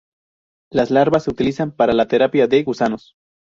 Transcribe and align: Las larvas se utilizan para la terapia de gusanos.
Las 0.71 0.89
larvas 0.89 1.25
se 1.25 1.29
utilizan 1.29 1.73
para 1.75 1.93
la 1.93 2.07
terapia 2.07 2.47
de 2.47 2.63
gusanos. 2.63 3.13